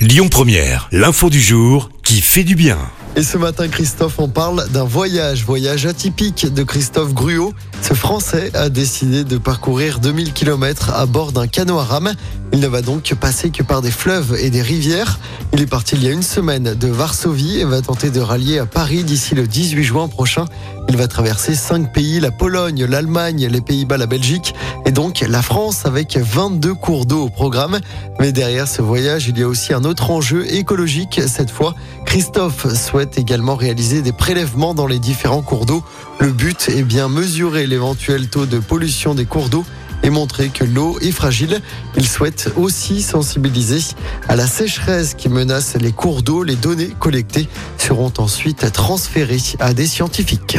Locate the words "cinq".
21.54-21.92